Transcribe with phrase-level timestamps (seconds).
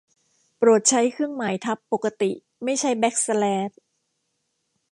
[0.57, 2.31] โปรดใช้เครื่องหมายทับปกติ
[2.63, 3.71] ไม่ใช่แบ็กสแลช